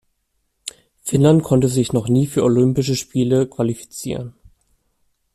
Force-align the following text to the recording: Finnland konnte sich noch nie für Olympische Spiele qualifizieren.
Finnland 1.03 1.43
konnte 1.43 1.67
sich 1.69 1.93
noch 1.93 2.07
nie 2.09 2.25
für 2.25 2.41
Olympische 2.43 2.95
Spiele 2.95 3.45
qualifizieren. 3.47 4.33